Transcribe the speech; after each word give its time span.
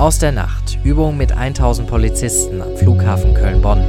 Aus 0.00 0.18
der 0.18 0.32
Nacht. 0.32 0.78
Übung 0.82 1.18
mit 1.18 1.30
1000 1.30 1.86
Polizisten 1.86 2.62
am 2.62 2.74
Flughafen 2.74 3.34
Köln-Bonn. 3.34 3.84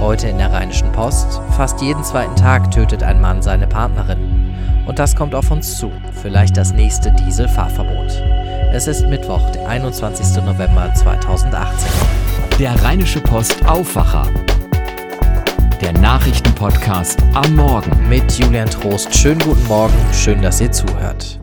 Heute 0.00 0.26
in 0.26 0.38
der 0.38 0.50
Rheinischen 0.50 0.90
Post. 0.92 1.38
Fast 1.54 1.82
jeden 1.82 2.02
zweiten 2.02 2.34
Tag 2.34 2.70
tötet 2.70 3.02
ein 3.02 3.20
Mann 3.20 3.42
seine 3.42 3.66
Partnerin. 3.66 4.54
Und 4.86 4.98
das 4.98 5.14
kommt 5.14 5.34
auf 5.34 5.50
uns 5.50 5.76
zu. 5.76 5.92
Vielleicht 6.22 6.56
das 6.56 6.72
nächste 6.72 7.12
Dieselfahrverbot. 7.12 8.22
Es 8.72 8.86
ist 8.86 9.06
Mittwoch, 9.06 9.50
der 9.50 9.68
21. 9.68 10.42
November 10.42 10.94
2018. 10.94 11.90
Der 12.58 12.82
Rheinische 12.82 13.20
Post 13.20 13.62
Aufwacher. 13.68 14.28
Der 15.82 15.92
Nachrichtenpodcast 15.92 17.22
am 17.34 17.54
Morgen. 17.56 18.08
Mit 18.08 18.32
Julian 18.32 18.70
Trost. 18.70 19.14
Schönen 19.14 19.40
guten 19.40 19.66
Morgen. 19.66 19.92
Schön, 20.14 20.40
dass 20.40 20.58
ihr 20.62 20.72
zuhört. 20.72 21.39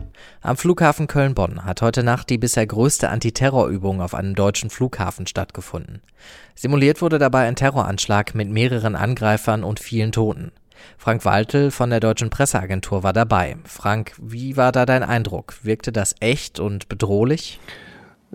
Am 0.48 0.56
Flughafen 0.56 1.08
Köln-Bonn 1.08 1.66
hat 1.66 1.82
heute 1.82 2.02
Nacht 2.02 2.30
die 2.30 2.38
bisher 2.38 2.66
größte 2.66 3.10
Antiterrorübung 3.10 4.00
auf 4.00 4.14
einem 4.14 4.34
deutschen 4.34 4.70
Flughafen 4.70 5.26
stattgefunden. 5.26 6.00
Simuliert 6.54 7.02
wurde 7.02 7.18
dabei 7.18 7.46
ein 7.46 7.54
Terroranschlag 7.54 8.34
mit 8.34 8.48
mehreren 8.48 8.96
Angreifern 8.96 9.62
und 9.62 9.78
vielen 9.78 10.10
Toten. 10.10 10.50
Frank 10.96 11.26
Waltel 11.26 11.70
von 11.70 11.90
der 11.90 12.00
Deutschen 12.00 12.30
Presseagentur 12.30 13.02
war 13.02 13.12
dabei. 13.12 13.58
Frank, 13.64 14.14
wie 14.16 14.56
war 14.56 14.72
da 14.72 14.86
dein 14.86 15.02
Eindruck? 15.02 15.58
Wirkte 15.64 15.92
das 15.92 16.14
echt 16.20 16.60
und 16.60 16.88
bedrohlich? 16.88 17.60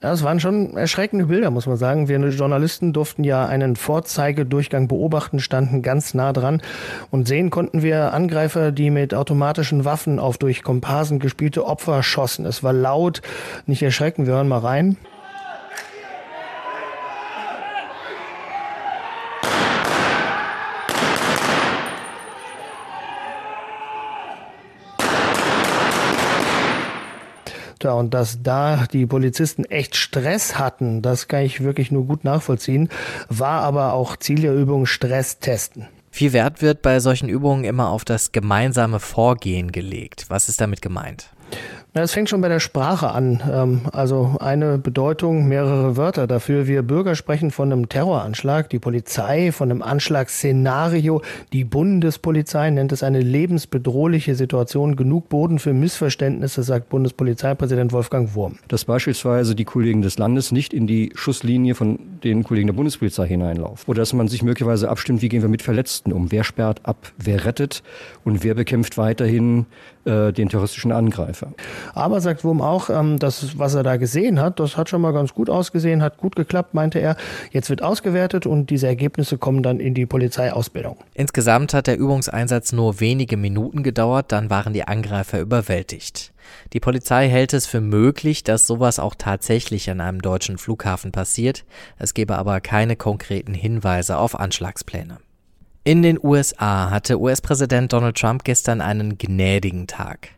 Ja, 0.01 0.11
es 0.11 0.23
waren 0.23 0.39
schon 0.39 0.75
erschreckende 0.75 1.27
Bilder, 1.27 1.51
muss 1.51 1.67
man 1.67 1.77
sagen. 1.77 2.07
Wir 2.07 2.17
Journalisten 2.17 2.93
durften 2.93 3.23
ja 3.23 3.45
einen 3.45 3.75
Vorzeigedurchgang 3.75 4.87
beobachten, 4.87 5.39
standen 5.39 5.83
ganz 5.83 6.15
nah 6.15 6.33
dran 6.33 6.61
und 7.11 7.27
sehen 7.27 7.51
konnten 7.51 7.83
wir 7.83 8.11
Angreifer, 8.11 8.71
die 8.71 8.89
mit 8.89 9.13
automatischen 9.13 9.85
Waffen 9.85 10.17
auf 10.17 10.39
durch 10.39 10.63
Komparsen 10.63 11.19
gespielte 11.19 11.65
Opfer 11.65 12.01
schossen. 12.01 12.45
Es 12.47 12.63
war 12.63 12.73
laut, 12.73 13.21
nicht 13.67 13.83
erschrecken, 13.83 14.25
wir 14.25 14.33
hören 14.33 14.47
mal 14.47 14.59
rein. 14.59 14.97
Ja, 27.83 27.93
und 27.93 28.13
dass 28.13 28.41
da 28.41 28.85
die 28.91 29.05
Polizisten 29.05 29.65
echt 29.65 29.95
Stress 29.97 30.57
hatten, 30.57 31.01
das 31.01 31.27
kann 31.27 31.43
ich 31.43 31.61
wirklich 31.61 31.91
nur 31.91 32.05
gut 32.05 32.23
nachvollziehen, 32.23 32.89
war 33.27 33.61
aber 33.61 33.93
auch 33.93 34.15
Ziel 34.15 34.39
der 34.39 34.55
Übung 34.55 34.85
Stress 34.85 35.39
testen. 35.39 35.87
Viel 36.09 36.31
Wert 36.31 36.61
wird 36.61 36.81
bei 36.81 36.99
solchen 36.99 37.27
Übungen 37.27 37.63
immer 37.63 37.89
auf 37.89 38.05
das 38.05 38.31
gemeinsame 38.31 38.99
Vorgehen 38.99 39.71
gelegt. 39.71 40.25
Was 40.29 40.47
ist 40.47 40.61
damit 40.61 40.81
gemeint? 40.81 41.32
Es 41.95 42.13
fängt 42.13 42.27
schon 42.27 42.41
bei 42.41 42.47
der 42.47 42.59
Sprache 42.59 43.11
an. 43.11 43.43
Ähm, 43.51 43.81
also 43.91 44.37
eine 44.39 44.79
Bedeutung, 44.79 45.47
mehrere 45.47 45.95
Wörter 45.95 46.25
dafür. 46.25 46.65
Wir 46.65 46.81
Bürger 46.81 47.13
sprechen 47.13 47.51
von 47.51 47.71
einem 47.71 47.87
Terroranschlag, 47.87 48.67
die 48.71 48.79
Polizei 48.79 49.51
von 49.51 49.69
einem 49.69 49.83
Anschlagsszenario, 49.83 51.21
die 51.51 51.63
Bundespolizei 51.63 52.71
nennt 52.71 52.91
es 52.93 53.03
eine 53.03 53.19
lebensbedrohliche 53.19 54.33
Situation. 54.33 54.95
Genug 54.95 55.29
Boden 55.29 55.59
für 55.59 55.73
Missverständnisse, 55.73 56.63
sagt 56.63 56.89
Bundespolizeipräsident 56.89 57.91
Wolfgang 57.91 58.33
Wurm. 58.33 58.57
Dass 58.69 58.85
beispielsweise 58.85 59.53
die 59.53 59.65
Kollegen 59.65 60.01
des 60.01 60.17
Landes 60.17 60.51
nicht 60.51 60.73
in 60.73 60.87
die 60.87 61.11
Schusslinie 61.13 61.75
von 61.75 61.99
den 62.23 62.43
Kollegen 62.43 62.67
der 62.69 62.73
Bundespolizei 62.73 63.27
hineinlaufen. 63.27 63.83
Oder 63.85 64.01
dass 64.01 64.13
man 64.13 64.27
sich 64.27 64.41
möglicherweise 64.41 64.89
abstimmt, 64.89 65.21
wie 65.21 65.29
gehen 65.29 65.43
wir 65.43 65.49
mit 65.49 65.61
Verletzten 65.61 66.11
um, 66.11 66.31
wer 66.31 66.43
sperrt 66.43 66.81
ab, 66.85 67.11
wer 67.19 67.45
rettet 67.45 67.83
und 68.23 68.43
wer 68.43 68.55
bekämpft 68.55 68.97
weiterhin 68.97 69.67
äh, 70.05 70.33
den 70.33 70.49
terroristischen 70.49 70.91
Angreifer. 70.91 71.53
Aber 71.93 72.21
sagt 72.21 72.43
Wurm 72.43 72.61
auch, 72.61 72.89
ähm, 72.89 73.19
das, 73.19 73.57
was 73.57 73.75
er 73.75 73.83
da 73.83 73.97
gesehen 73.97 74.39
hat, 74.39 74.59
das 74.59 74.77
hat 74.77 74.89
schon 74.89 75.01
mal 75.01 75.13
ganz 75.13 75.33
gut 75.33 75.49
ausgesehen, 75.49 76.01
hat 76.01 76.17
gut 76.17 76.35
geklappt, 76.35 76.73
meinte 76.73 76.99
er. 76.99 77.15
Jetzt 77.51 77.69
wird 77.69 77.81
ausgewertet 77.81 78.45
und 78.45 78.69
diese 78.69 78.87
Ergebnisse 78.87 79.37
kommen 79.37 79.63
dann 79.63 79.79
in 79.79 79.93
die 79.93 80.05
Polizeiausbildung. 80.05 80.97
Insgesamt 81.13 81.73
hat 81.73 81.87
der 81.87 81.97
Übungseinsatz 81.97 82.71
nur 82.71 82.99
wenige 82.99 83.37
Minuten 83.37 83.83
gedauert, 83.83 84.31
dann 84.31 84.49
waren 84.49 84.73
die 84.73 84.87
Angreifer 84.87 85.39
überwältigt. 85.39 86.33
Die 86.73 86.79
Polizei 86.79 87.29
hält 87.29 87.53
es 87.53 87.67
für 87.67 87.81
möglich, 87.81 88.43
dass 88.43 88.67
sowas 88.67 88.99
auch 88.99 89.15
tatsächlich 89.17 89.89
an 89.89 90.01
einem 90.01 90.21
deutschen 90.21 90.57
Flughafen 90.57 91.11
passiert. 91.11 91.65
Es 91.97 92.13
gebe 92.13 92.35
aber 92.35 92.61
keine 92.61 92.95
konkreten 92.95 93.53
Hinweise 93.53 94.17
auf 94.17 94.39
Anschlagspläne. 94.39 95.17
In 95.85 96.01
den 96.01 96.17
USA 96.21 96.89
hatte 96.89 97.19
US-Präsident 97.19 97.91
Donald 97.91 98.17
Trump 98.17 98.45
gestern 98.45 98.79
einen 98.79 99.17
gnädigen 99.17 99.85
Tag. 99.85 100.29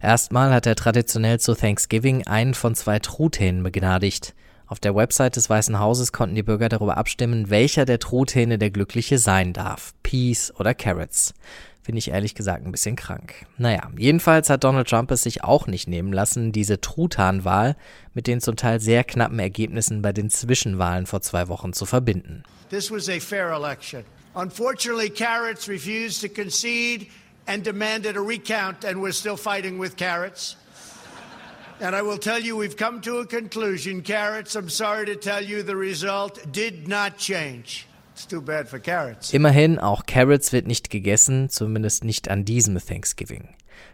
Erstmal 0.00 0.52
hat 0.52 0.66
er 0.66 0.74
traditionell 0.74 1.40
zu 1.40 1.54
Thanksgiving 1.54 2.26
einen 2.26 2.54
von 2.54 2.74
zwei 2.74 2.98
Truthähnen 2.98 3.62
begnadigt. 3.62 4.34
Auf 4.66 4.80
der 4.80 4.94
Website 4.94 5.36
des 5.36 5.50
Weißen 5.50 5.78
Hauses 5.78 6.12
konnten 6.12 6.34
die 6.34 6.42
Bürger 6.42 6.68
darüber 6.68 6.96
abstimmen, 6.96 7.50
welcher 7.50 7.84
der 7.84 7.98
Truthähne 7.98 8.58
der 8.58 8.70
Glückliche 8.70 9.18
sein 9.18 9.52
darf. 9.52 9.92
Peas 10.02 10.52
oder 10.58 10.74
Carrots. 10.74 11.34
Finde 11.82 11.98
ich 11.98 12.08
ehrlich 12.08 12.34
gesagt 12.34 12.64
ein 12.64 12.72
bisschen 12.72 12.96
krank. 12.96 13.44
Naja, 13.58 13.90
jedenfalls 13.98 14.48
hat 14.48 14.64
Donald 14.64 14.88
Trump 14.88 15.10
es 15.10 15.22
sich 15.22 15.44
auch 15.44 15.66
nicht 15.66 15.86
nehmen 15.86 16.14
lassen, 16.14 16.50
diese 16.50 16.80
Truthahnwahl 16.80 17.76
mit 18.14 18.26
den 18.26 18.40
zum 18.40 18.56
Teil 18.56 18.80
sehr 18.80 19.04
knappen 19.04 19.38
Ergebnissen 19.38 20.00
bei 20.00 20.14
den 20.14 20.30
Zwischenwahlen 20.30 21.04
vor 21.04 21.20
zwei 21.20 21.48
Wochen 21.48 21.74
zu 21.74 21.84
verbinden. 21.84 22.42
This 22.70 22.90
was 22.90 23.10
a 23.10 23.20
fair 23.20 23.52
election. 23.52 24.02
Unfortunately, 24.34 25.10
Carrots 25.10 25.68
refused 25.68 26.22
to 26.22 26.28
concede 26.28 27.06
and 27.46 27.62
demanded 27.62 28.16
a 28.16 28.20
recount, 28.20 28.84
and 28.84 29.00
we're 29.00 29.12
still 29.12 29.36
fighting 29.36 29.78
with 29.78 29.96
Carrots. 29.96 30.56
And 31.80 31.94
I 31.96 32.02
will 32.02 32.18
tell 32.18 32.38
you, 32.38 32.56
we've 32.56 32.76
come 32.76 33.00
to 33.00 33.18
a 33.18 33.26
conclusion. 33.26 34.02
Carrots, 34.02 34.54
I'm 34.54 34.68
sorry 34.68 35.06
to 35.06 35.16
tell 35.16 35.42
you, 35.44 35.62
the 35.62 35.76
result 35.76 36.52
did 36.52 36.86
not 36.86 37.18
change. 37.18 37.86
It's 38.12 38.26
too 38.26 38.40
bad 38.40 38.68
for 38.68 38.78
carrots. 38.78 39.34
Immerhin, 39.34 39.80
auch 39.80 40.06
Carrots 40.06 40.52
wird 40.52 40.68
nicht 40.68 40.88
gegessen, 40.88 41.50
zumindest 41.50 42.04
nicht 42.04 42.28
an 42.28 42.44
diesem 42.44 42.78
Thanksgiving. 42.78 43.48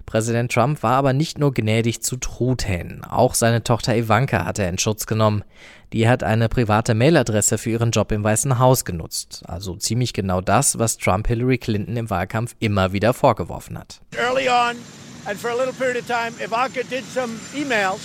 Präsident 0.06 0.52
Trump 0.52 0.82
war 0.82 0.94
aber 0.94 1.12
nicht 1.12 1.38
nur 1.38 1.54
gnädig 1.54 2.02
zu 2.02 2.16
Truthähnen, 2.16 3.04
auch 3.04 3.34
seine 3.34 3.62
Tochter 3.62 3.96
Ivanka 3.96 4.44
hat 4.44 4.58
er 4.58 4.68
in 4.68 4.78
Schutz 4.78 5.06
genommen. 5.06 5.44
Die 5.92 6.08
hat 6.08 6.22
eine 6.22 6.48
private 6.48 6.94
Mailadresse 6.94 7.58
für 7.58 7.70
ihren 7.70 7.90
Job 7.90 8.12
im 8.12 8.22
Weißen 8.22 8.58
Haus 8.58 8.84
genutzt, 8.84 9.42
also 9.46 9.76
ziemlich 9.76 10.12
genau 10.12 10.40
das, 10.40 10.78
was 10.78 10.96
Trump 10.96 11.28
Hillary 11.28 11.58
Clinton 11.58 11.96
im 11.96 12.10
Wahlkampf 12.10 12.54
immer 12.60 12.92
wieder 12.92 13.12
vorgeworfen 13.12 13.78
hat. 13.78 14.00
Early 14.16 14.48
on 14.48 14.76
and 15.26 15.38
for 15.38 15.50
a 15.50 15.54
little 15.54 15.74
period 15.74 15.96
of 15.96 16.06
time 16.06 16.32
Ivanka 16.40 16.82
did 16.84 17.04
some 17.04 17.38
emails. 17.54 18.00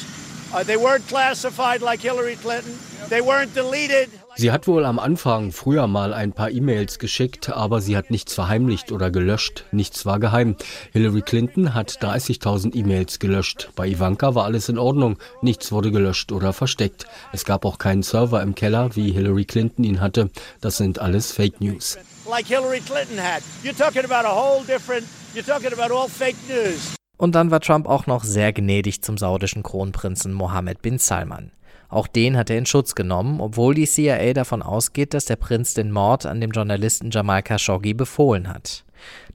Uh, 0.53 0.63
they 0.63 0.77
weren't 0.77 1.07
classified 1.07 1.81
like 1.81 1.99
Hillary 2.01 2.35
Clinton. 2.35 2.77
They 3.09 3.21
weren't 3.21 3.53
deleted. 3.53 4.09
Sie 4.37 4.51
hat 4.51 4.67
wohl 4.67 4.83
am 4.83 4.99
Anfang 4.99 5.53
früher 5.53 5.87
mal 5.87 6.13
ein 6.13 6.33
paar 6.33 6.51
E-Mails 6.51 6.99
geschickt, 6.99 7.49
aber 7.49 7.79
sie 7.79 7.95
hat 7.95 8.11
nichts 8.11 8.33
verheimlicht 8.33 8.91
oder 8.91 9.09
gelöscht. 9.09 9.63
Nichts 9.71 10.05
war 10.05 10.19
geheim. 10.19 10.57
Hillary 10.91 11.21
Clinton 11.21 11.73
hat 11.73 11.91
30.000 12.01 12.75
E-Mails 12.75 13.19
gelöscht. 13.19 13.69
Bei 13.77 13.87
Ivanka 13.87 14.35
war 14.35 14.43
alles 14.43 14.67
in 14.67 14.77
Ordnung. 14.77 15.17
Nichts 15.41 15.71
wurde 15.71 15.89
gelöscht 15.89 16.33
oder 16.33 16.51
versteckt. 16.51 17.05
Es 17.31 17.45
gab 17.45 17.63
auch 17.63 17.77
keinen 17.77 18.03
Server 18.03 18.41
im 18.41 18.55
Keller, 18.55 18.93
wie 18.97 19.13
Hillary 19.13 19.45
Clinton 19.45 19.85
ihn 19.85 20.01
hatte. 20.01 20.29
Das 20.59 20.75
sind 20.75 20.99
alles 20.99 21.31
Fake 21.31 21.61
News. 21.61 21.97
Like 22.29 22.47
Hillary 22.47 22.81
Clinton 22.81 23.17
had. 23.17 23.41
You're 23.63 23.77
talking 23.77 24.03
about 24.03 24.27
a 24.27 24.35
whole 24.35 24.65
different, 24.65 25.05
you're 25.33 25.45
talking 25.45 25.71
about 25.71 25.95
all 25.95 26.09
fake 26.09 26.35
news. 26.49 26.95
Und 27.17 27.35
dann 27.35 27.51
war 27.51 27.61
Trump 27.61 27.87
auch 27.87 28.05
noch 28.07 28.25
sehr 28.25 28.51
gnädig 28.51 29.01
zum 29.01 29.17
saudischen 29.17 29.63
Kronprinzen 29.63 30.33
Mohammed 30.33 30.81
bin 30.81 30.97
Salman. 30.97 31.51
Auch 31.89 32.07
den 32.07 32.37
hat 32.37 32.49
er 32.49 32.57
in 32.57 32.65
Schutz 32.65 32.95
genommen, 32.95 33.39
obwohl 33.41 33.75
die 33.75 33.87
CIA 33.87 34.33
davon 34.33 34.61
ausgeht, 34.61 35.13
dass 35.13 35.25
der 35.25 35.35
Prinz 35.35 35.73
den 35.73 35.91
Mord 35.91 36.25
an 36.25 36.41
dem 36.41 36.51
Journalisten 36.51 37.11
Jamal 37.11 37.43
Khashoggi 37.43 37.93
befohlen 37.93 38.47
hat. 38.47 38.85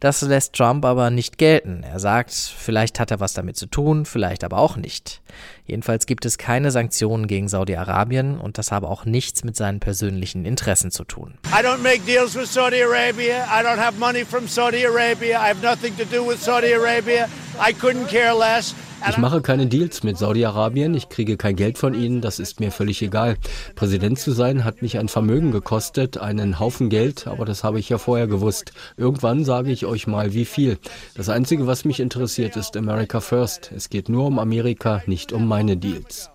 Das 0.00 0.22
lässt 0.22 0.54
Trump 0.54 0.84
aber 0.84 1.10
nicht 1.10 1.38
gelten. 1.38 1.82
Er 1.82 2.00
sagt, 2.00 2.32
vielleicht 2.32 2.98
hat 2.98 3.10
er 3.10 3.20
was 3.20 3.34
damit 3.34 3.56
zu 3.56 3.66
tun, 3.66 4.06
vielleicht 4.06 4.44
aber 4.44 4.58
auch 4.58 4.76
nicht. 4.76 5.20
Jedenfalls 5.66 6.06
gibt 6.06 6.24
es 6.24 6.38
keine 6.38 6.70
Sanktionen 6.70 7.26
gegen 7.26 7.48
Saudi-Arabien 7.48 8.38
und 8.38 8.58
das 8.58 8.72
habe 8.72 8.88
auch 8.88 9.04
nichts 9.04 9.44
mit 9.44 9.56
seinen 9.56 9.78
persönlichen 9.78 10.44
Interessen 10.44 10.90
zu 10.90 11.04
tun. 11.04 11.34
I 11.46 11.62
don't 11.64 11.82
make 11.82 12.00
deals 12.06 12.34
with 12.34 12.52
Saudi 12.52 12.82
Arabia. 12.82 13.44
I 13.44 13.62
don't 13.62 13.78
have 13.78 13.98
money 13.98 14.24
from 14.24 14.48
Saudi 14.48 14.84
Arabia. 14.84 15.38
I 15.40 15.48
have 15.48 15.62
nothing 15.62 15.96
to 15.98 16.04
do 16.04 16.26
with 16.26 16.42
Saudi 16.42 16.72
Arabia. 16.72 17.28
I 17.60 17.72
couldn't 17.72 18.08
care 18.08 18.34
less. 18.34 18.74
Ich 19.08 19.16
mache 19.16 19.40
keine 19.40 19.66
Deals 19.66 20.02
mit 20.02 20.18
Saudi-Arabien, 20.18 20.94
ich 20.94 21.08
kriege 21.08 21.36
kein 21.36 21.56
Geld 21.56 21.78
von 21.78 21.94
ihnen, 21.94 22.20
das 22.20 22.38
ist 22.38 22.60
mir 22.60 22.70
völlig 22.70 23.00
egal. 23.02 23.36
Präsident 23.74 24.18
zu 24.18 24.32
sein 24.32 24.64
hat 24.64 24.82
mich 24.82 24.98
ein 24.98 25.08
Vermögen 25.08 25.52
gekostet, 25.52 26.18
einen 26.18 26.60
Haufen 26.60 26.90
Geld, 26.90 27.26
aber 27.26 27.44
das 27.44 27.64
habe 27.64 27.80
ich 27.80 27.88
ja 27.88 27.98
vorher 27.98 28.26
gewusst. 28.26 28.72
Irgendwann 28.96 29.44
sage 29.44 29.72
ich 29.72 29.86
euch 29.86 30.06
mal, 30.06 30.34
wie 30.34 30.44
viel. 30.44 30.78
Das 31.14 31.28
Einzige, 31.28 31.66
was 31.66 31.84
mich 31.84 31.98
interessiert, 31.98 32.56
ist 32.56 32.76
America 32.76 33.20
First. 33.20 33.72
Es 33.74 33.88
geht 33.88 34.08
nur 34.08 34.26
um 34.26 34.38
Amerika, 34.38 35.02
nicht 35.06 35.32
um 35.32 35.48
meine 35.48 35.76
Deals. 35.76 36.30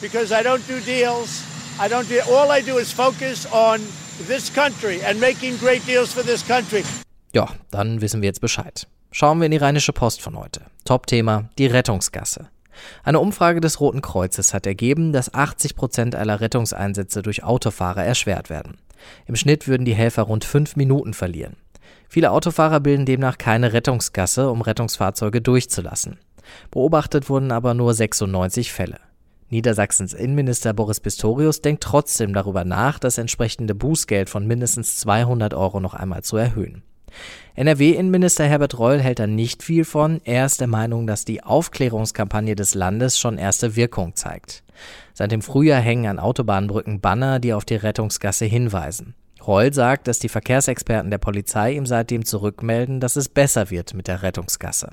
Because 0.00 0.32
I 0.32 0.44
don't 0.44 0.60
do 0.68 0.78
deals. 0.84 1.42
I 1.80 1.88
don't 1.88 2.08
do, 2.08 2.20
all 2.34 2.50
I 2.50 2.62
do 2.62 2.78
is 2.78 2.92
focus 2.92 3.46
on 3.52 3.80
this 4.26 4.52
country 4.52 5.00
and 5.04 5.20
making 5.20 5.56
great 5.58 5.86
deals 5.86 6.12
for 6.12 6.24
this 6.24 6.46
country. 6.46 6.82
Ja, 7.32 7.48
dann 7.70 8.00
wissen 8.00 8.20
wir 8.22 8.26
jetzt 8.26 8.40
Bescheid. 8.40 8.86
Schauen 9.10 9.38
wir 9.38 9.46
in 9.46 9.52
die 9.52 9.58
Rheinische 9.58 9.92
Post 9.92 10.20
von 10.20 10.38
heute. 10.38 10.62
Top-Thema, 10.84 11.48
die 11.58 11.66
Rettungsgasse. 11.66 12.48
Eine 13.02 13.20
Umfrage 13.20 13.60
des 13.60 13.80
Roten 13.80 14.02
Kreuzes 14.02 14.52
hat 14.52 14.66
ergeben, 14.66 15.12
dass 15.12 15.32
80 15.32 15.74
Prozent 15.74 16.14
aller 16.14 16.40
Rettungseinsätze 16.40 17.22
durch 17.22 17.42
Autofahrer 17.42 18.04
erschwert 18.04 18.50
werden. 18.50 18.78
Im 19.26 19.34
Schnitt 19.34 19.66
würden 19.66 19.84
die 19.84 19.94
Helfer 19.94 20.22
rund 20.22 20.44
fünf 20.44 20.76
Minuten 20.76 21.14
verlieren. 21.14 21.56
Viele 22.08 22.30
Autofahrer 22.30 22.80
bilden 22.80 23.06
demnach 23.06 23.38
keine 23.38 23.72
Rettungsgasse, 23.72 24.50
um 24.50 24.60
Rettungsfahrzeuge 24.60 25.40
durchzulassen. 25.40 26.18
Beobachtet 26.70 27.28
wurden 27.28 27.50
aber 27.50 27.74
nur 27.74 27.94
96 27.94 28.72
Fälle. 28.72 28.98
Niedersachsens 29.50 30.12
Innenminister 30.12 30.74
Boris 30.74 31.00
Pistorius 31.00 31.62
denkt 31.62 31.82
trotzdem 31.82 32.34
darüber 32.34 32.64
nach, 32.64 32.98
das 32.98 33.16
entsprechende 33.16 33.74
Bußgeld 33.74 34.28
von 34.28 34.46
mindestens 34.46 34.98
200 34.98 35.54
Euro 35.54 35.80
noch 35.80 35.94
einmal 35.94 36.22
zu 36.22 36.36
erhöhen. 36.36 36.82
NRW-Innenminister 37.54 38.44
Herbert 38.44 38.78
Reul 38.78 39.00
hält 39.00 39.18
da 39.18 39.26
nicht 39.26 39.62
viel 39.62 39.84
von. 39.84 40.20
Er 40.24 40.46
ist 40.46 40.60
der 40.60 40.68
Meinung, 40.68 41.06
dass 41.06 41.24
die 41.24 41.42
Aufklärungskampagne 41.42 42.54
des 42.54 42.74
Landes 42.74 43.18
schon 43.18 43.38
erste 43.38 43.74
Wirkung 43.74 44.14
zeigt. 44.14 44.62
Seit 45.12 45.32
dem 45.32 45.42
Frühjahr 45.42 45.80
hängen 45.80 46.06
an 46.06 46.18
Autobahnbrücken 46.20 47.00
Banner, 47.00 47.40
die 47.40 47.52
auf 47.52 47.64
die 47.64 47.74
Rettungsgasse 47.74 48.44
hinweisen. 48.44 49.14
Reul 49.44 49.72
sagt, 49.72 50.08
dass 50.08 50.18
die 50.18 50.28
Verkehrsexperten 50.28 51.10
der 51.10 51.18
Polizei 51.18 51.72
ihm 51.72 51.86
seitdem 51.86 52.24
zurückmelden, 52.24 53.00
dass 53.00 53.16
es 53.16 53.28
besser 53.28 53.70
wird 53.70 53.94
mit 53.94 54.06
der 54.06 54.22
Rettungsgasse. 54.22 54.90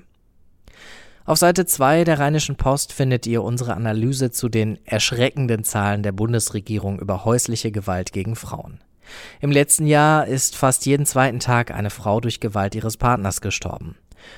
Auf 1.27 1.39
Seite 1.39 1.65
2 1.65 2.03
der 2.03 2.19
Rheinischen 2.19 2.55
Post 2.55 2.93
findet 2.93 3.25
ihr 3.25 3.43
unsere 3.43 3.73
Analyse 3.73 4.29
zu 4.29 4.47
den 4.47 4.77
erschreckenden 4.85 5.63
Zahlen 5.63 6.03
der 6.03 6.11
Bundesregierung 6.11 6.99
über 6.99 7.25
häusliche 7.25 7.71
Gewalt 7.71 8.13
gegen 8.13 8.35
Frauen. 8.35 8.79
Im 9.41 9.51
letzten 9.51 9.87
Jahr 9.87 10.27
ist 10.27 10.55
fast 10.55 10.85
jeden 10.85 11.05
zweiten 11.05 11.39
Tag 11.39 11.71
eine 11.71 11.89
Frau 11.89 12.19
durch 12.19 12.39
Gewalt 12.39 12.75
ihres 12.75 12.97
Partners 12.97 13.41
gestorben. 13.41 13.95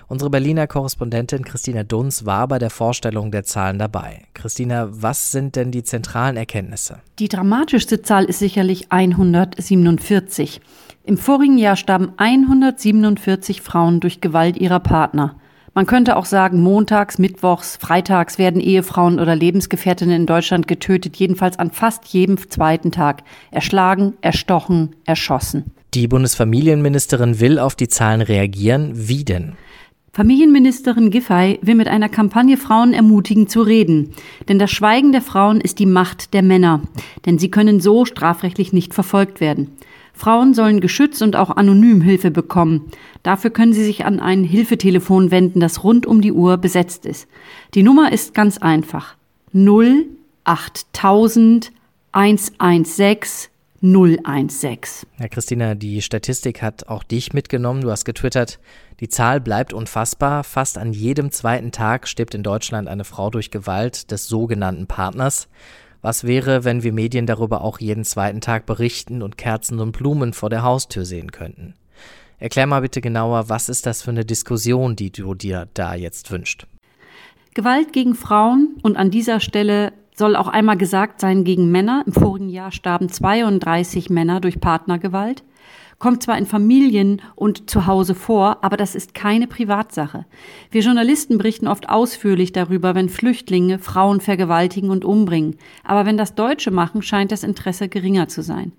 Unsere 0.07 0.29
Berliner 0.29 0.67
Korrespondentin 0.67 1.43
Christina 1.43 1.83
Dunz 1.83 2.25
war 2.25 2.47
bei 2.47 2.59
der 2.59 2.69
Vorstellung 2.69 3.31
der 3.31 3.43
Zahlen 3.43 3.79
dabei. 3.79 4.23
Christina, 4.33 4.87
was 4.91 5.31
sind 5.31 5.55
denn 5.55 5.71
die 5.71 5.83
zentralen 5.83 6.37
Erkenntnisse? 6.37 6.99
Die 7.19 7.29
dramatischste 7.29 8.01
Zahl 8.01 8.25
ist 8.25 8.39
sicherlich 8.39 8.91
147. 8.91 10.61
Im 11.03 11.17
vorigen 11.17 11.57
Jahr 11.57 11.75
starben 11.75 12.13
147 12.17 13.61
Frauen 13.61 13.99
durch 13.99 14.21
Gewalt 14.21 14.57
ihrer 14.57 14.79
Partner. 14.79 15.35
Man 15.77 15.85
könnte 15.85 16.15
auch 16.15 16.25
sagen, 16.25 16.59
montags, 16.59 17.19
mittwochs, 17.19 17.77
freitags 17.77 18.39
werden 18.39 18.59
Ehefrauen 18.59 19.19
oder 19.19 19.35
Lebensgefährtinnen 19.35 20.21
in 20.21 20.25
Deutschland 20.25 20.67
getötet, 20.67 21.17
jedenfalls 21.17 21.59
an 21.59 21.69
fast 21.69 22.05
jedem 22.07 22.39
zweiten 22.49 22.91
Tag. 22.91 23.21
Erschlagen, 23.51 24.13
erstochen, 24.21 24.95
erschossen. 25.05 25.65
Die 25.93 26.07
Bundesfamilienministerin 26.07 27.39
will 27.39 27.59
auf 27.59 27.75
die 27.75 27.89
Zahlen 27.89 28.21
reagieren. 28.21 28.89
Wie 28.95 29.23
denn? 29.23 29.53
Familienministerin 30.13 31.11
Giffey 31.11 31.59
will 31.61 31.75
mit 31.75 31.87
einer 31.87 32.09
Kampagne 32.09 32.57
Frauen 32.57 32.93
ermutigen 32.93 33.47
zu 33.47 33.61
reden. 33.61 34.13
Denn 34.47 34.57
das 34.57 34.71
Schweigen 34.71 35.11
der 35.11 35.21
Frauen 35.21 35.61
ist 35.61 35.79
die 35.79 35.85
Macht 35.85 36.33
der 36.33 36.41
Männer. 36.41 36.81
Denn 37.25 37.37
sie 37.37 37.51
können 37.51 37.79
so 37.79 38.05
strafrechtlich 38.05 38.73
nicht 38.73 38.93
verfolgt 38.93 39.41
werden. 39.41 39.69
Frauen 40.13 40.55
sollen 40.55 40.81
geschützt 40.81 41.21
und 41.21 41.35
auch 41.35 41.51
anonym 41.51 42.01
Hilfe 42.01 42.31
bekommen. 42.31 42.85
Dafür 43.21 43.51
können 43.51 43.73
sie 43.73 43.83
sich 43.83 44.05
an 44.05 44.19
ein 44.19 44.43
Hilfetelefon 44.43 45.29
wenden, 45.29 45.59
das 45.59 45.83
rund 45.83 46.07
um 46.07 46.21
die 46.21 46.31
Uhr 46.31 46.57
besetzt 46.57 47.05
ist. 47.05 47.27
Die 47.75 47.83
Nummer 47.83 48.11
ist 48.11 48.33
ganz 48.33 48.57
einfach. 48.57 49.15
08000 49.53 51.71
116 52.17 53.49
016. 53.81 54.79
Ja, 55.19 55.27
Christina, 55.27 55.75
die 55.75 56.01
Statistik 56.01 56.61
hat 56.61 56.87
auch 56.87 57.03
dich 57.03 57.33
mitgenommen. 57.33 57.81
Du 57.81 57.91
hast 57.91 58.05
getwittert, 58.05 58.59
die 58.99 59.09
Zahl 59.09 59.39
bleibt 59.39 59.71
unfassbar. 59.71 60.43
Fast 60.43 60.77
an 60.77 60.93
jedem 60.93 61.31
zweiten 61.31 61.71
Tag 61.71 62.07
stirbt 62.07 62.33
in 62.33 62.41
Deutschland 62.41 62.87
eine 62.87 63.03
Frau 63.03 63.29
durch 63.29 63.51
Gewalt 63.51 64.09
des 64.09 64.27
sogenannten 64.27 64.87
Partners. 64.87 65.47
Was 66.01 66.23
wäre, 66.23 66.63
wenn 66.63 66.83
wir 66.83 66.93
Medien 66.93 67.27
darüber 67.27 67.61
auch 67.61 67.79
jeden 67.79 68.03
zweiten 68.03 68.41
Tag 68.41 68.65
berichten 68.65 69.21
und 69.21 69.37
Kerzen 69.37 69.79
und 69.79 69.91
Blumen 69.91 70.33
vor 70.33 70.49
der 70.49 70.63
Haustür 70.63 71.05
sehen 71.05 71.31
könnten? 71.31 71.75
Erklär 72.39 72.67
mal 72.67 72.81
bitte 72.81 73.01
genauer, 73.01 73.49
was 73.49 73.69
ist 73.69 73.85
das 73.85 74.01
für 74.01 74.11
eine 74.11 74.25
Diskussion, 74.25 74.95
die 74.95 75.11
du 75.11 75.33
dir 75.33 75.67
da 75.73 75.95
jetzt 75.95 76.31
wünscht? 76.31 76.67
Gewalt 77.55 77.93
gegen 77.93 78.13
Frauen 78.13 78.77
und 78.83 78.97
an 78.97 79.09
dieser 79.09 79.39
Stelle 79.39 79.91
soll 80.17 80.35
auch 80.35 80.47
einmal 80.47 80.77
gesagt 80.77 81.21
sein 81.21 81.43
gegen 81.43 81.71
Männer. 81.71 82.03
Im 82.05 82.13
vorigen 82.13 82.49
Jahr 82.49 82.71
starben 82.71 83.09
32 83.09 84.09
Männer 84.09 84.39
durch 84.41 84.59
Partnergewalt 84.59 85.43
kommt 85.99 86.23
zwar 86.23 86.37
in 86.37 86.45
Familien 86.45 87.21
und 87.35 87.69
zu 87.69 87.87
Hause 87.87 88.13
vor, 88.13 88.63
aber 88.63 88.77
das 88.77 88.93
ist 88.93 89.15
keine 89.15 89.47
Privatsache. 89.47 90.25
Wir 90.69 90.81
Journalisten 90.81 91.37
berichten 91.37 91.67
oft 91.67 91.89
ausführlich 91.89 92.51
darüber, 92.51 92.93
wenn 92.93 93.09
Flüchtlinge 93.09 93.79
Frauen 93.79 94.21
vergewaltigen 94.21 94.91
und 94.91 95.05
umbringen. 95.05 95.55
Aber 95.83 96.05
wenn 96.05 96.17
das 96.17 96.35
Deutsche 96.35 96.71
machen, 96.71 97.01
scheint 97.01 97.31
das 97.31 97.43
Interesse 97.43 97.89
geringer 97.89 98.27
zu 98.27 98.43
sein. 98.43 98.73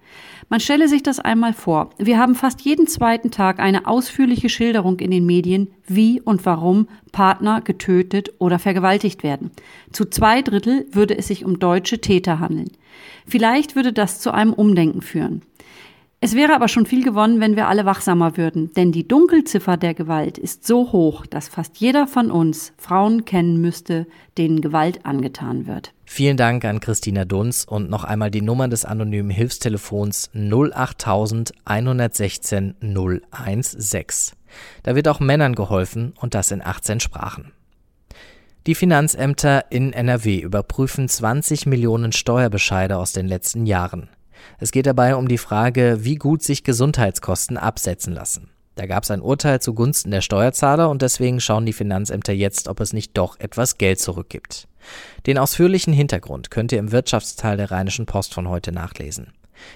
Man 0.48 0.60
stelle 0.60 0.88
sich 0.88 1.02
das 1.02 1.18
einmal 1.18 1.52
vor. 1.52 1.90
Wir 1.98 2.18
haben 2.18 2.34
fast 2.34 2.60
jeden 2.60 2.86
zweiten 2.86 3.30
Tag 3.30 3.58
eine 3.58 3.86
ausführliche 3.86 4.48
Schilderung 4.48 5.00
in 5.00 5.10
den 5.10 5.26
Medien, 5.26 5.68
wie 5.86 6.20
und 6.20 6.46
warum 6.46 6.88
Partner 7.12 7.60
getötet 7.60 8.32
oder 8.38 8.58
vergewaltigt 8.58 9.22
werden. 9.22 9.50
Zu 9.92 10.04
zwei 10.04 10.40
Drittel 10.42 10.86
würde 10.92 11.18
es 11.18 11.26
sich 11.26 11.44
um 11.44 11.58
deutsche 11.58 12.00
Täter 12.00 12.38
handeln. 12.38 12.70
Vielleicht 13.26 13.76
würde 13.76 13.92
das 13.92 14.20
zu 14.20 14.30
einem 14.32 14.52
Umdenken 14.52 15.02
führen. 15.02 15.42
Es 16.20 16.34
wäre 16.34 16.52
aber 16.52 16.66
schon 16.66 16.84
viel 16.84 17.04
gewonnen, 17.04 17.38
wenn 17.38 17.54
wir 17.54 17.68
alle 17.68 17.84
wachsamer 17.84 18.36
würden, 18.36 18.72
denn 18.74 18.90
die 18.90 19.06
Dunkelziffer 19.06 19.76
der 19.76 19.94
Gewalt 19.94 20.36
ist 20.36 20.66
so 20.66 20.90
hoch, 20.90 21.26
dass 21.26 21.46
fast 21.46 21.78
jeder 21.78 22.08
von 22.08 22.32
uns 22.32 22.72
Frauen 22.76 23.24
kennen 23.24 23.60
müsste, 23.60 24.08
denen 24.36 24.60
Gewalt 24.60 25.06
angetan 25.06 25.68
wird. 25.68 25.94
Vielen 26.06 26.36
Dank 26.36 26.64
an 26.64 26.80
Christina 26.80 27.24
Dunz 27.24 27.64
und 27.68 27.88
noch 27.88 28.02
einmal 28.02 28.32
die 28.32 28.42
Nummer 28.42 28.66
des 28.66 28.84
anonymen 28.84 29.30
Hilfstelefons 29.30 30.30
08000 30.34 31.52
116 31.64 32.74
016. 32.80 34.36
Da 34.82 34.96
wird 34.96 35.06
auch 35.06 35.20
Männern 35.20 35.54
geholfen 35.54 36.14
und 36.20 36.34
das 36.34 36.50
in 36.50 36.62
18 36.62 36.98
Sprachen. 36.98 37.52
Die 38.66 38.74
Finanzämter 38.74 39.70
in 39.70 39.92
NRW 39.92 40.40
überprüfen 40.40 41.08
20 41.08 41.66
Millionen 41.66 42.10
Steuerbescheide 42.10 42.96
aus 42.96 43.12
den 43.12 43.28
letzten 43.28 43.66
Jahren. 43.66 44.08
Es 44.58 44.72
geht 44.72 44.86
dabei 44.86 45.16
um 45.16 45.28
die 45.28 45.38
Frage, 45.38 45.98
wie 46.00 46.16
gut 46.16 46.42
sich 46.42 46.64
Gesundheitskosten 46.64 47.56
absetzen 47.56 48.12
lassen. 48.12 48.50
Da 48.74 48.86
gab 48.86 49.02
es 49.02 49.10
ein 49.10 49.22
Urteil 49.22 49.60
zugunsten 49.60 50.12
der 50.12 50.20
Steuerzahler 50.20 50.88
und 50.88 51.02
deswegen 51.02 51.40
schauen 51.40 51.66
die 51.66 51.72
Finanzämter 51.72 52.32
jetzt, 52.32 52.68
ob 52.68 52.78
es 52.78 52.92
nicht 52.92 53.16
doch 53.16 53.38
etwas 53.40 53.76
Geld 53.76 53.98
zurückgibt. 53.98 54.68
Den 55.26 55.36
ausführlichen 55.36 55.92
Hintergrund 55.92 56.52
könnt 56.52 56.70
ihr 56.70 56.78
im 56.78 56.92
Wirtschaftsteil 56.92 57.56
der 57.56 57.72
Rheinischen 57.72 58.06
Post 58.06 58.34
von 58.34 58.48
heute 58.48 58.70
nachlesen. 58.70 59.32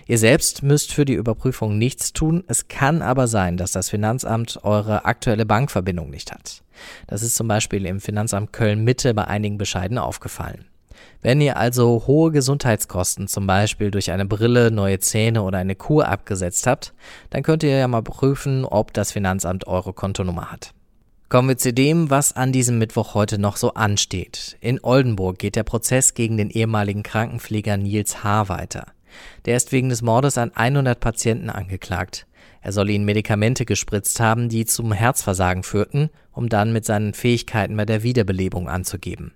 Ihr 0.07 0.19
selbst 0.19 0.62
müsst 0.62 0.92
für 0.92 1.04
die 1.04 1.14
Überprüfung 1.14 1.78
nichts 1.78 2.12
tun, 2.12 2.45
es 2.47 2.69
kann 2.69 3.02
aber 3.02 3.26
sein, 3.26 3.57
dass 3.57 3.73
das 3.73 3.90
Finanzamt 3.90 4.61
eure 4.62 5.04
aktuelle 5.04 5.47
Bankverbindung 5.47 6.09
nicht 6.09 6.31
hat. 6.31 6.62
Das 7.09 7.23
ist 7.23 7.35
zum 7.35 7.49
Beispiel 7.49 7.87
im 7.87 8.00
Finanzamt 8.00 8.52
Köln 8.52 8.85
Mitte 8.85 9.14
bei 9.14 9.25
einigen 9.25 9.59
Bescheiden 9.59 9.99
aufgefallen. 9.99 10.66
Wenn 11.21 11.40
ihr 11.40 11.56
also 11.56 12.04
hohe 12.06 12.32
Gesundheitskosten, 12.32 13.28
zum 13.28 13.47
Beispiel 13.47 13.90
durch 13.90 14.11
eine 14.11 14.26
Brille, 14.26 14.71
neue 14.71 14.99
Zähne 14.99 15.42
oder 15.42 15.59
eine 15.59 15.76
Kur 15.76 16.09
abgesetzt 16.09 16.66
habt, 16.66 16.94
dann 17.30 17.42
könnt 17.42 17.62
ihr 17.62 17.76
ja 17.76 17.88
mal 17.88 18.02
prüfen, 18.02 18.64
ob 18.64 18.92
das 18.92 19.12
Finanzamt 19.12 19.66
eure 19.66 19.92
Kontonummer 19.92 20.50
hat. 20.50 20.73
Kommen 21.28 21.49
wir 21.49 21.56
zu 21.56 21.73
dem, 21.73 22.11
was 22.11 22.37
an 22.37 22.52
diesem 22.52 22.78
Mittwoch 22.78 23.14
heute 23.14 23.38
noch 23.38 23.56
so 23.56 23.73
ansteht. 23.73 24.59
In 24.61 24.80
Oldenburg 24.82 25.38
geht 25.38 25.56
der 25.56 25.62
Prozess 25.62 26.12
gegen 26.12 26.37
den 26.37 26.50
ehemaligen 26.50 27.02
Krankenpfleger 27.02 27.76
Nils 27.76 28.23
H. 28.23 28.49
weiter. 28.49 28.87
Der 29.47 29.56
ist 29.56 29.73
wegen 29.73 29.88
des 29.88 30.02
Mordes 30.02 30.37
an 30.37 30.52
100 30.54 31.00
Patienten 31.00 31.49
angeklagt. 31.49 32.26
Er 32.61 32.73
soll 32.73 32.90
ihnen 32.90 33.04
Medikamente 33.04 33.64
gespritzt 33.64 34.21
haben, 34.21 34.49
die 34.49 34.66
zum 34.66 34.92
Herzversagen 34.92 35.62
führten, 35.62 36.11
um 36.32 36.49
dann 36.49 36.73
mit 36.73 36.85
seinen 36.85 37.14
Fähigkeiten 37.14 37.76
bei 37.76 37.85
der 37.85 38.02
Wiederbelebung 38.02 38.68
anzugeben. 38.68 39.32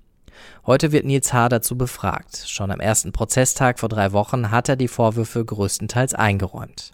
Heute 0.67 0.93
wird 0.93 1.05
Nils 1.05 1.33
H. 1.33 1.49
dazu 1.49 1.77
befragt. 1.77 2.45
Schon 2.47 2.71
am 2.71 2.81
ersten 2.81 3.13
Prozesstag 3.13 3.79
vor 3.79 3.89
drei 3.89 4.13
Wochen 4.13 4.51
hat 4.51 4.69
er 4.69 4.77
die 4.77 4.89
Vorwürfe 4.89 5.45
größtenteils 5.45 6.15
eingeräumt. 6.15 6.93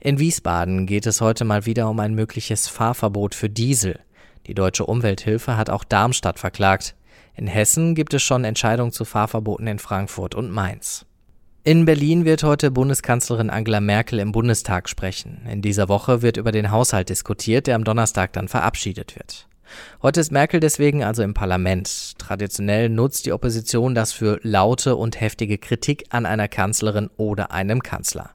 In 0.00 0.18
Wiesbaden 0.18 0.86
geht 0.86 1.06
es 1.06 1.20
heute 1.20 1.44
mal 1.44 1.66
wieder 1.66 1.90
um 1.90 1.98
ein 1.98 2.14
mögliches 2.14 2.68
Fahrverbot 2.68 3.34
für 3.34 3.50
Diesel. 3.50 3.98
Die 4.46 4.54
deutsche 4.54 4.86
Umwelthilfe 4.86 5.56
hat 5.56 5.70
auch 5.70 5.82
Darmstadt 5.82 6.38
verklagt. 6.38 6.94
In 7.34 7.46
Hessen 7.46 7.94
gibt 7.94 8.14
es 8.14 8.22
schon 8.22 8.44
Entscheidungen 8.44 8.92
zu 8.92 9.04
Fahrverboten 9.04 9.66
in 9.66 9.78
Frankfurt 9.78 10.34
und 10.34 10.50
Mainz. 10.50 11.04
In 11.64 11.84
Berlin 11.84 12.24
wird 12.24 12.44
heute 12.44 12.70
Bundeskanzlerin 12.70 13.50
Angela 13.50 13.80
Merkel 13.80 14.20
im 14.20 14.32
Bundestag 14.32 14.88
sprechen. 14.88 15.46
In 15.50 15.60
dieser 15.60 15.88
Woche 15.88 16.22
wird 16.22 16.36
über 16.36 16.52
den 16.52 16.70
Haushalt 16.70 17.08
diskutiert, 17.08 17.66
der 17.66 17.74
am 17.74 17.84
Donnerstag 17.84 18.32
dann 18.32 18.48
verabschiedet 18.48 19.16
wird. 19.16 19.47
Heute 20.02 20.20
ist 20.20 20.32
Merkel 20.32 20.60
deswegen 20.60 21.04
also 21.04 21.22
im 21.22 21.34
Parlament. 21.34 22.18
Traditionell 22.18 22.88
nutzt 22.88 23.26
die 23.26 23.32
Opposition 23.32 23.94
das 23.94 24.12
für 24.12 24.40
laute 24.42 24.96
und 24.96 25.20
heftige 25.20 25.58
Kritik 25.58 26.04
an 26.10 26.26
einer 26.26 26.48
Kanzlerin 26.48 27.10
oder 27.16 27.50
einem 27.52 27.82
Kanzler. 27.82 28.30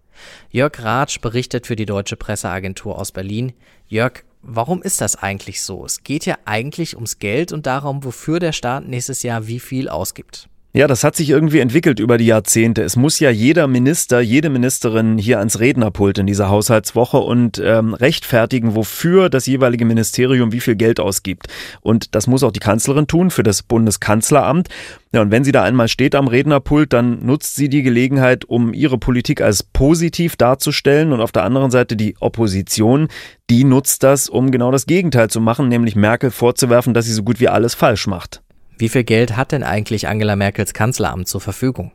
Jörg 0.49 0.73
Ratsch 0.79 1.19
berichtet 1.21 1.67
für 1.67 1.75
die 1.75 1.85
Deutsche 1.85 2.15
Presseagentur 2.15 2.99
aus 2.99 3.11
Berlin. 3.11 3.53
Jörg, 3.87 4.23
Warum 4.45 4.83
ist 4.83 4.99
das 4.99 5.15
eigentlich 5.15 5.61
so? 5.61 5.85
Es 5.85 6.03
geht 6.03 6.25
ja 6.25 6.35
eigentlich 6.43 6.95
ums 6.95 7.17
Geld 7.17 7.53
und 7.53 7.65
darum, 7.65 8.03
wofür 8.03 8.39
der 8.39 8.51
Staat 8.51 8.85
nächstes 8.85 9.23
Jahr 9.23 9.47
wie 9.47 9.61
viel 9.61 9.87
ausgibt. 9.87 10.49
Ja, 10.75 10.88
das 10.88 11.03
hat 11.03 11.15
sich 11.15 11.30
irgendwie 11.30 11.60
entwickelt 11.60 12.00
über 12.00 12.18
die 12.18 12.25
Jahrzehnte. 12.25 12.82
Es 12.82 12.96
muss 12.96 13.20
ja 13.20 13.30
jeder 13.30 13.68
Minister, 13.68 14.22
jede 14.22 14.50
Ministerin 14.50 15.20
hier 15.20 15.38
ans 15.38 15.60
Rednerpult 15.60 16.18
in 16.18 16.25
dieser 16.25 16.50
Haushaltswoche 16.50 17.20
und 17.20 17.62
ähm, 17.63 17.94
rechtfertigen, 17.94 18.74
wofür 18.74 19.30
das 19.30 19.46
jeweilige 19.46 19.86
Ministerium 19.86 20.51
wie 20.51 20.62
viel 20.62 20.75
Geld 20.75 21.00
ausgibt. 21.00 21.46
Und 21.82 22.15
das 22.15 22.25
muss 22.25 22.42
auch 22.42 22.51
die 22.51 22.60
Kanzlerin 22.60 23.06
tun 23.06 23.30
für 23.30 23.44
das 23.44 23.62
Bundeskanzleramt. 23.62 24.68
Ja, 25.13 25.22
und 25.22 25.30
wenn 25.30 25.44
sie 25.44 25.51
da 25.51 25.62
einmal 25.62 25.89
steht 25.89 26.15
am 26.15 26.27
Rednerpult, 26.27 26.92
dann 26.92 27.24
nutzt 27.24 27.56
sie 27.56 27.70
die 27.70 27.84
Gelegenheit, 27.84 28.44
um 28.44 28.74
ihre 28.74 28.98
Politik 28.98 29.42
als 29.42 29.62
positiv 29.62 30.38
darzustellen. 30.38 31.13
Und 31.13 31.22
auf 31.22 31.32
der 31.32 31.44
anderen 31.44 31.70
Seite 31.70 31.96
die 31.96 32.15
Opposition, 32.20 33.10
die 33.51 33.63
nutzt 33.63 34.01
das, 34.01 34.27
um 34.27 34.50
genau 34.50 34.72
das 34.72 34.88
Gegenteil 34.88 35.30
zu 35.30 35.39
machen, 35.39 35.68
nämlich 35.68 35.96
Merkel 35.96 36.32
vorzuwerfen, 36.32 36.96
dass 36.96 37.06
sie 37.06 37.13
so 37.13 37.22
gut 37.22 37.39
wie 37.39 37.48
alles 37.48 37.75
falsch 37.75 38.08
macht. 38.08 38.42
Wie 38.77 38.89
viel 38.89 39.03
Geld 39.03 39.36
hat 39.36 39.51
denn 39.51 39.63
eigentlich 39.63 40.08
Angela 40.08 40.36
Merkels 40.36 40.74
Kanzleramt 40.74 41.27
zur 41.27 41.42
Verfügung? 41.42 41.92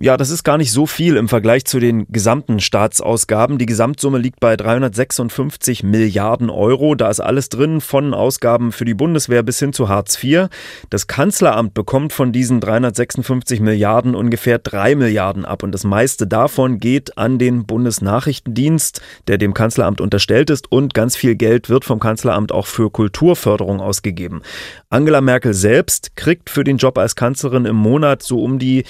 Ja, 0.00 0.16
das 0.16 0.30
ist 0.30 0.42
gar 0.42 0.58
nicht 0.58 0.72
so 0.72 0.86
viel 0.86 1.16
im 1.16 1.28
Vergleich 1.28 1.66
zu 1.66 1.78
den 1.78 2.08
gesamten 2.08 2.58
Staatsausgaben. 2.58 3.58
Die 3.58 3.66
Gesamtsumme 3.66 4.18
liegt 4.18 4.40
bei 4.40 4.56
356 4.56 5.84
Milliarden 5.84 6.50
Euro. 6.50 6.96
Da 6.96 7.10
ist 7.10 7.20
alles 7.20 7.48
drin, 7.48 7.80
von 7.80 8.12
Ausgaben 8.12 8.72
für 8.72 8.84
die 8.84 8.94
Bundeswehr 8.94 9.44
bis 9.44 9.60
hin 9.60 9.72
zu 9.72 9.88
Hartz 9.88 10.20
IV. 10.20 10.48
Das 10.90 11.06
Kanzleramt 11.06 11.74
bekommt 11.74 12.12
von 12.12 12.32
diesen 12.32 12.58
356 12.60 13.60
Milliarden 13.60 14.16
ungefähr 14.16 14.58
drei 14.58 14.96
Milliarden 14.96 15.44
ab. 15.44 15.62
Und 15.62 15.70
das 15.70 15.84
meiste 15.84 16.26
davon 16.26 16.80
geht 16.80 17.16
an 17.16 17.38
den 17.38 17.64
Bundesnachrichtendienst, 17.64 19.00
der 19.28 19.38
dem 19.38 19.54
Kanzleramt 19.54 20.00
unterstellt 20.00 20.50
ist. 20.50 20.72
Und 20.72 20.92
ganz 20.94 21.14
viel 21.14 21.36
Geld 21.36 21.68
wird 21.68 21.84
vom 21.84 22.00
Kanzleramt 22.00 22.50
auch 22.50 22.66
für 22.66 22.90
Kulturförderung 22.90 23.80
ausgegeben. 23.80 24.42
Angela 24.90 25.20
Merkel 25.20 25.54
selbst 25.54 26.16
kriegt 26.16 26.50
für 26.50 26.64
den 26.64 26.78
Job 26.78 26.98
als 26.98 27.14
Kanzlerin 27.14 27.64
im 27.64 27.76
Monat 27.76 28.24
so 28.24 28.42
um 28.42 28.58
die 28.58 28.82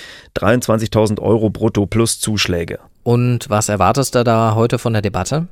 23.000 0.95 1.21
Euro 1.21 1.51
brutto 1.51 1.87
plus 1.87 2.21
Zuschläge. 2.21 2.79
Und 3.03 3.51
was 3.51 3.69
erwartest 3.69 4.15
du 4.15 4.25
da 4.25 4.55
heute 4.55 4.79
von 4.79 4.93
der 4.93 5.03
Debatte? 5.03 5.49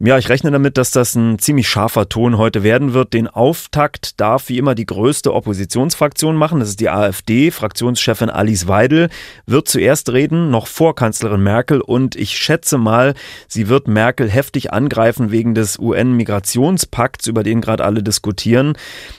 Ja, 0.00 0.16
ich 0.16 0.28
rechne 0.28 0.52
damit, 0.52 0.78
dass 0.78 0.92
das 0.92 1.16
ein 1.16 1.40
ziemlich 1.40 1.68
scharfer 1.68 2.08
Ton 2.08 2.38
heute 2.38 2.62
werden 2.62 2.94
wird. 2.94 3.14
Den 3.14 3.26
Auftakt 3.26 4.20
darf 4.20 4.48
wie 4.48 4.56
immer 4.56 4.76
die 4.76 4.86
größte 4.86 5.34
Oppositionsfraktion 5.34 6.36
machen. 6.36 6.60
Das 6.60 6.68
ist 6.68 6.78
die 6.78 6.88
AfD. 6.88 7.50
Fraktionschefin 7.50 8.30
Alice 8.30 8.68
Weidel 8.68 9.08
wird 9.46 9.68
zuerst 9.68 10.12
reden, 10.12 10.52
noch 10.52 10.68
vor 10.68 10.94
Kanzlerin 10.94 11.42
Merkel. 11.42 11.80
Und 11.80 12.14
ich 12.14 12.38
schätze 12.38 12.78
mal, 12.78 13.14
sie 13.48 13.68
wird 13.68 13.88
Merkel 13.88 14.30
heftig 14.30 14.72
angreifen 14.72 15.32
wegen 15.32 15.56
des 15.56 15.80
UN-Migrationspakts, 15.80 17.26
über 17.26 17.42
den 17.42 17.60
gerade 17.60 17.84
alle 17.84 18.04
diskutieren. 18.04 18.74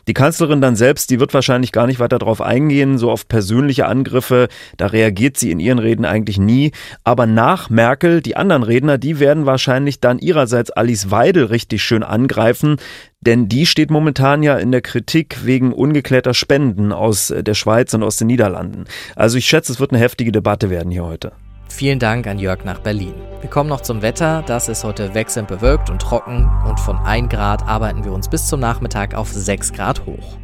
Die 0.07 0.13
Kanzlerin 0.13 0.62
dann 0.62 0.77
selbst, 0.77 1.09
die 1.09 1.19
wird 1.19 1.33
wahrscheinlich 1.33 1.74
gar 1.74 1.88
nicht 1.88 2.00
weiter 2.00 2.19
darauf 2.19 2.39
eingehen, 2.39 2.98
so 2.98 3.12
auf 3.12 3.27
persönliche 3.27 3.86
Angriffe. 3.86 4.48
Da 4.77 4.88
reagiert 4.88 5.36
sie 5.36 5.51
in 5.51 5.59
ihren 5.59 5.79
Reden 5.79 6.05
eigentlich 6.05 6.38
nie. 6.38 6.71
Aber 7.03 7.25
nach 7.25 7.69
Merkel, 7.69 8.21
die 8.21 8.38
anderen 8.38 8.63
Redner, 8.63 8.98
die 8.98 9.19
werden 9.19 9.45
wahrscheinlich 9.45 10.00
dann 10.00 10.19
ihrerseits 10.19 10.69
jetzt 10.70 10.78
Alice 10.78 11.12
Weidel 11.12 11.46
richtig 11.46 11.84
schön 11.84 12.04
angreifen, 12.04 12.78
denn 13.22 13.50
die 13.50 13.66
steht 13.66 13.92
momentan 13.92 14.44
ja 14.44 14.58
in 14.58 14.72
der 14.72 14.82
Kritik 14.82 15.46
wegen 15.46 15.74
ungeklärter 15.74 16.34
Spenden 16.34 16.92
aus 16.92 17.32
äh, 17.32 17.44
der 17.44 17.54
Schweiz 17.54 17.94
und 17.94 18.04
aus 18.04 18.18
den 18.18 18.28
Niederlanden. 18.28 18.86
Also 19.16 19.38
ich 19.38 19.46
schätze, 19.46 19.72
es 19.72 19.80
wird 19.80 19.92
eine 19.92 20.00
heftige 20.00 20.32
Debatte 20.32 20.70
werden 20.70 20.92
hier 20.92 21.06
heute. 21.06 21.32
Vielen 21.70 22.00
Dank 22.00 22.26
an 22.26 22.40
Jörg 22.40 22.64
nach 22.66 22.80
Berlin. 22.80 23.14
Wir 23.42 23.50
kommen 23.50 23.70
noch 23.70 23.82
zum 23.82 24.02
Wetter. 24.02 24.44
Das 24.48 24.70
ist 24.70 24.84
heute 24.84 25.14
wechselnd 25.14 25.48
bewölkt 25.48 25.90
und 25.90 26.02
trocken 26.02 26.50
und 26.68 26.80
von 26.80 26.98
1 26.98 27.30
Grad 27.30 27.64
arbeiten 27.68 28.04
wir 28.04 28.12
uns 28.12 28.28
bis 28.28 28.48
zum 28.48 28.60
Nachmittag 28.60 29.14
auf 29.14 29.32
6 29.32 29.74
Grad 29.74 30.06
hoch. 30.06 30.38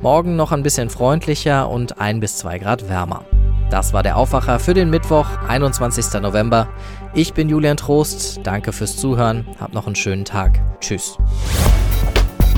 Morgen 0.00 0.36
noch 0.36 0.52
ein 0.52 0.62
bisschen 0.62 0.90
freundlicher 0.90 1.68
und 1.68 1.98
1 1.98 2.20
bis 2.20 2.36
2 2.38 2.58
Grad 2.58 2.88
wärmer. 2.88 3.24
Das 3.70 3.92
war 3.92 4.04
der 4.04 4.16
Aufwacher 4.16 4.60
für 4.60 4.74
den 4.74 4.90
Mittwoch, 4.90 5.26
21. 5.48 6.20
November. 6.20 6.68
Ich 7.16 7.32
bin 7.32 7.48
Julian 7.48 7.78
Trost. 7.78 8.40
Danke 8.42 8.74
fürs 8.74 8.98
Zuhören. 8.98 9.46
Habt 9.58 9.72
noch 9.72 9.86
einen 9.86 9.96
schönen 9.96 10.26
Tag. 10.26 10.60
Tschüss. 10.80 11.16